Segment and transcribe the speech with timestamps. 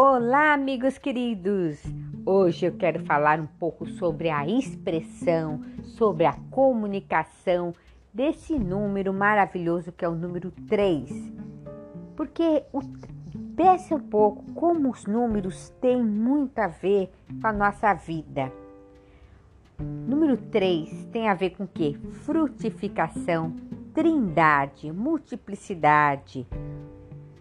[0.00, 1.82] Olá, amigos queridos!
[2.24, 7.74] Hoje eu quero falar um pouco sobre a expressão, sobre a comunicação
[8.14, 11.10] desse número maravilhoso que é o número 3.
[12.14, 12.80] Porque o,
[13.56, 17.10] pense um pouco como os números têm muito a ver
[17.40, 18.52] com a nossa vida.
[19.80, 21.98] Número 3 tem a ver com o quê?
[22.22, 23.52] Frutificação,
[23.92, 26.46] trindade, multiplicidade,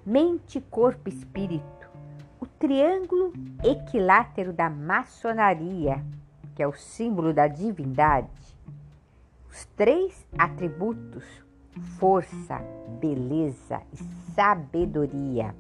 [0.04, 1.78] mente, corpo, espírito
[2.40, 3.34] o triângulo
[3.64, 6.04] equilátero da maçonaria,
[6.56, 8.30] que é o símbolo da divindade,
[9.50, 11.48] os três atributos
[12.00, 12.60] força,
[13.00, 13.98] beleza e
[14.34, 15.56] sabedoria.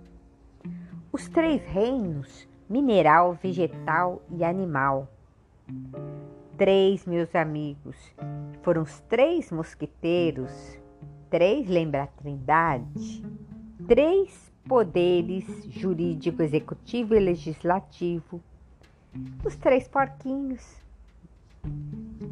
[1.12, 5.08] Os três reinos mineral, vegetal e animal.
[6.58, 7.96] Três, meus amigos,
[8.62, 10.52] foram os três mosqueteiros.
[11.30, 13.24] Três lembra a trindade.
[13.88, 18.42] Três poderes jurídico, executivo e legislativo,
[19.44, 20.62] os três porquinhos,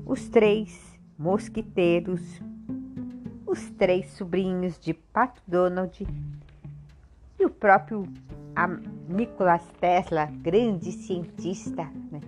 [0.05, 2.21] os três mosquiteiros,
[3.45, 6.05] os três sobrinhos de Pato Donald.
[7.39, 8.03] E o próprio
[9.07, 12.21] Nikola Tesla, grande cientista, né?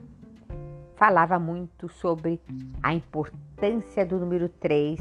[0.95, 2.41] falava muito sobre
[2.81, 3.46] a importância
[4.07, 4.99] do número 3.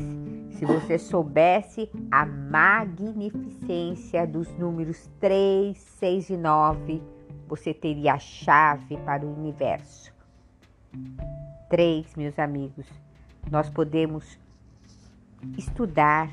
[0.52, 7.02] Se você soubesse a magnificência dos números 3, 6 e 9,
[7.46, 10.10] você teria a chave para o universo.
[11.68, 12.86] 3, meus amigos,
[13.50, 14.38] nós podemos
[15.58, 16.30] estudar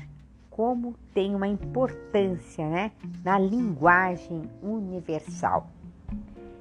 [0.48, 2.90] como tem uma importância né,
[3.22, 5.68] na linguagem universal.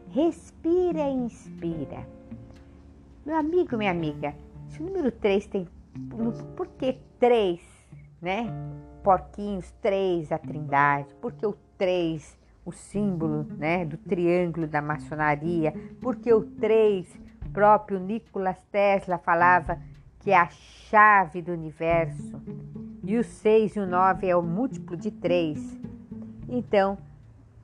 [0.09, 2.05] Respira e inspira.
[3.25, 4.35] Meu amigo, minha amiga,
[4.73, 5.67] se o número 3 tem.
[6.55, 7.61] Por que 3,
[8.21, 8.47] né?
[9.03, 11.13] Porquinhos, 3, a trindade.
[11.15, 15.73] Por que o 3, o símbolo né, do triângulo da maçonaria?
[16.01, 17.07] Porque o 3,
[17.53, 19.79] próprio Nikola Tesla falava
[20.19, 22.41] que é a chave do universo.
[23.03, 25.79] E o 6 e o 9 é o múltiplo de 3.
[26.49, 26.97] Então,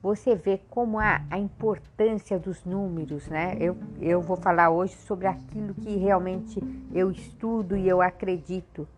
[0.02, 3.56] você vê como a, a importância dos números, né?
[3.60, 6.60] Eu, eu vou falar hoje sobre aquilo que realmente
[6.92, 8.88] eu estudo e eu acredito.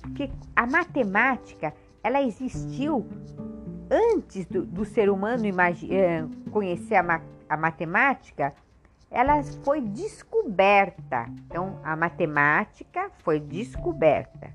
[0.00, 3.06] Porque a matemática, ela existiu
[3.90, 8.54] antes do, do ser humano eh, conhecer a, a matemática,
[9.10, 11.26] ela foi descoberta.
[11.46, 14.50] Então, a matemática foi descoberta.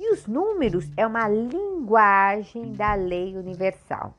[0.00, 4.14] E os números é uma linguagem da lei universal.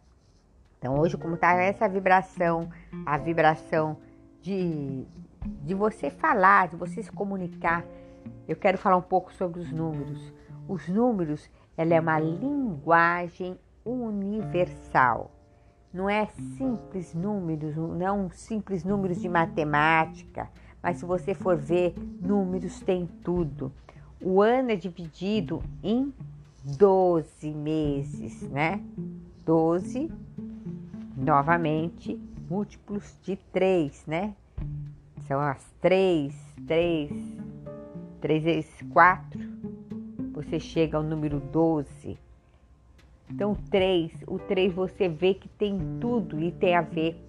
[0.78, 2.70] Então, hoje, como está essa vibração,
[3.06, 3.98] a vibração
[4.42, 5.06] de,
[5.64, 7.84] de você falar, de você se comunicar,
[8.48, 10.34] eu quero falar um pouco sobre os números.
[10.68, 15.32] Os números, ela é uma linguagem universal.
[15.92, 16.28] Não é
[16.58, 20.50] simples números, não simples números de matemática,
[20.84, 23.72] mas se você for ver, números tem tudo.
[24.22, 26.14] O ano é dividido em
[26.64, 28.82] 12 meses, né?
[29.46, 30.12] 12
[31.18, 32.16] novamente
[32.48, 34.36] múltiplos de 3, né?
[35.28, 36.34] São as 3,
[36.68, 37.12] 3,
[38.22, 39.40] 3 vezes 4,
[40.32, 42.18] você chega ao número 12.
[43.30, 47.22] Então, 3, o 3 você vê que tem tudo e tem a ver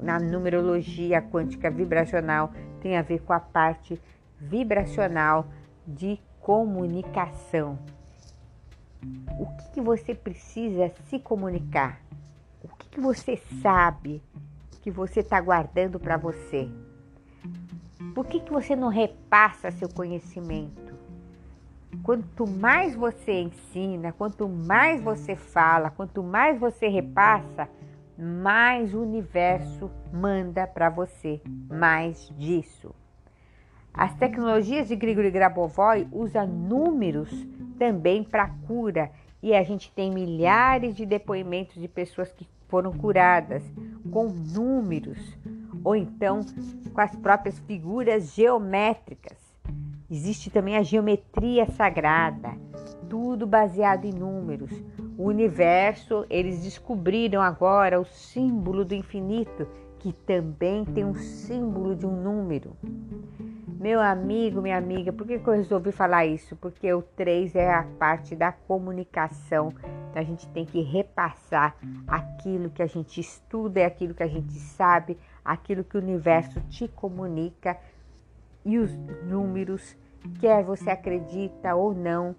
[0.00, 2.50] na numerologia quântica vibracional,
[2.80, 4.00] tem a ver com a parte
[4.40, 5.46] vibracional
[5.86, 7.78] de comunicação.
[9.38, 12.03] O que, que você precisa se comunicar?
[12.64, 14.22] O que, que você sabe
[14.80, 16.68] que você está guardando para você?
[18.14, 20.94] Por que, que você não repassa seu conhecimento?
[22.02, 27.68] Quanto mais você ensina, quanto mais você fala, quanto mais você repassa,
[28.18, 32.94] mais o universo manda para você mais disso.
[33.92, 37.30] As tecnologias de Grigori Grabovoi usam números
[37.78, 39.10] também para cura
[39.44, 43.62] e a gente tem milhares de depoimentos de pessoas que foram curadas
[44.10, 45.18] com números
[45.84, 46.40] ou então
[46.94, 49.36] com as próprias figuras geométricas.
[50.10, 52.52] Existe também a geometria sagrada,
[53.10, 54.70] tudo baseado em números.
[55.18, 59.68] O universo, eles descobriram agora o símbolo do infinito,
[59.98, 62.74] que também tem um símbolo de um número.
[63.84, 66.56] Meu amigo, minha amiga, por que, eu resolvi falar isso?
[66.56, 69.74] Porque o 3 é a parte da comunicação.
[70.08, 71.76] Então a gente tem que repassar
[72.08, 76.62] aquilo que a gente estuda, é aquilo que a gente sabe, aquilo que o universo
[76.70, 77.76] te comunica
[78.64, 79.94] e os números,
[80.40, 82.34] quer você acredita ou não,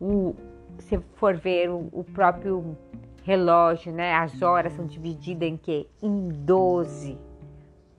[0.00, 0.34] o,
[0.78, 2.74] se for ver o, o próprio
[3.22, 4.14] relógio, né?
[4.14, 5.86] As horas são divididas em que?
[6.02, 7.33] Em 12.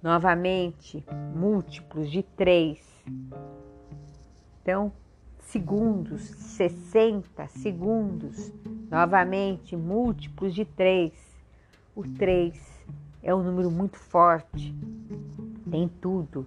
[0.01, 1.03] Novamente,
[1.36, 2.80] múltiplos de 3.
[4.62, 4.92] Então,
[5.39, 8.51] segundos, 60 segundos.
[8.89, 11.13] Novamente, múltiplos de 3.
[11.95, 12.75] O 3
[13.24, 14.75] é um número muito forte,
[15.71, 16.45] tem tudo.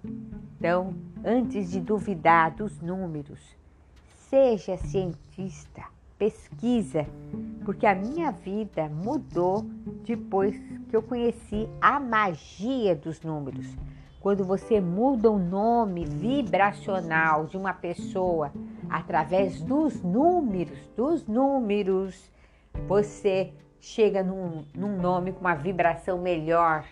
[0.57, 3.39] Então, antes de duvidar dos números,
[4.29, 5.83] seja cientista,
[6.19, 7.07] pesquisa,
[7.63, 9.65] porque a minha vida mudou
[10.05, 10.55] depois
[10.89, 13.65] que eu conheci a magia dos números.
[14.19, 18.51] Quando você muda o nome vibracional de uma pessoa
[18.89, 22.29] através dos números, dos números,
[22.85, 26.83] você chega num, num nome com uma vibração melhor,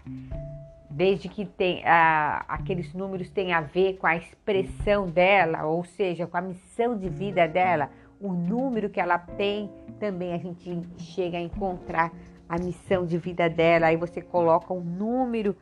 [0.90, 6.26] desde que tem, a, aqueles números têm a ver com a expressão dela, ou seja,
[6.26, 9.70] com a missão de vida dela, o número que ela tem,
[10.00, 12.12] também a gente chega a encontrar
[12.48, 15.56] a missão de vida dela, aí você coloca um número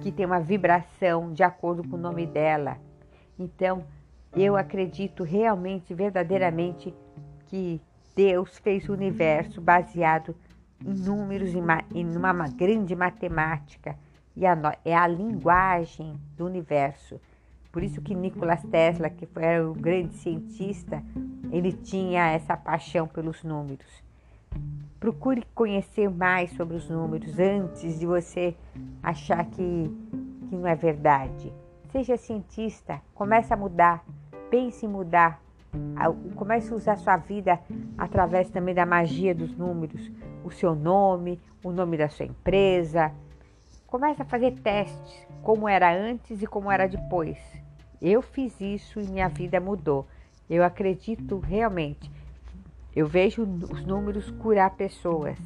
[0.00, 2.78] que tem uma vibração de acordo com o nome dela.
[3.38, 3.84] Então,
[4.36, 6.94] eu acredito realmente, verdadeiramente,
[7.46, 7.80] que
[8.14, 10.36] Deus fez o universo baseado
[10.84, 13.96] em números, em uma grande matemática,
[14.36, 17.20] e a, é a linguagem do universo.
[17.72, 21.02] Por isso que Nikola Tesla, que foi um grande cientista,
[21.52, 23.86] ele tinha essa paixão pelos números.
[24.98, 28.56] Procure conhecer mais sobre os números antes de você
[29.02, 29.90] achar que,
[30.48, 31.52] que não é verdade.
[31.92, 34.04] Seja cientista, comece a mudar,
[34.50, 35.40] pense em mudar,
[36.34, 37.60] comece a usar sua vida
[37.96, 40.10] através também da magia dos números,
[40.44, 43.12] o seu nome, o nome da sua empresa.
[43.86, 47.59] Comece a fazer testes, como era antes e como era depois.
[48.00, 50.06] Eu fiz isso e minha vida mudou.
[50.48, 52.10] Eu acredito realmente.
[52.94, 55.38] Eu vejo os números curar pessoas.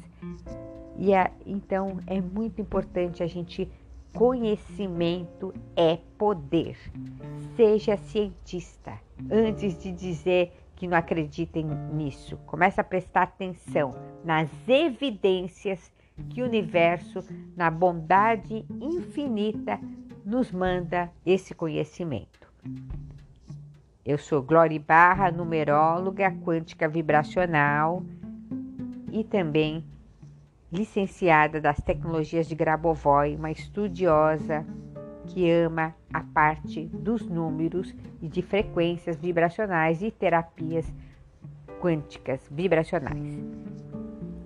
[0.97, 3.69] E é, então é muito importante a gente
[4.13, 6.77] conhecimento é poder.
[7.55, 8.93] Seja cientista
[9.29, 12.37] antes de dizer que não acreditem nisso.
[12.45, 13.93] Comece a prestar atenção
[14.23, 15.91] nas evidências
[16.29, 17.19] que o universo,
[17.55, 19.79] na bondade infinita,
[20.25, 22.44] nos manda esse conhecimento.
[24.05, 28.03] Eu sou Glória Barra, numeróloga quântica vibracional
[29.11, 29.83] e também
[30.71, 34.63] licenciada das tecnologias de Grabovoi, uma estudiosa
[35.25, 40.85] que ama a parte dos números e de frequências vibracionais e terapias
[41.81, 43.39] quânticas vibracionais.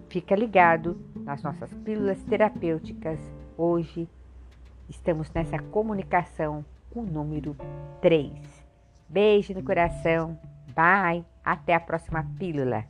[0.08, 3.20] Fica ligado nas nossas pílulas terapêuticas.
[3.58, 4.08] Hoje
[4.88, 7.56] estamos nessa comunicação com o número
[8.02, 8.32] 3.
[9.08, 10.40] Beijo no coração.
[10.76, 11.26] Bye.
[11.44, 12.86] Até a próxima pílula.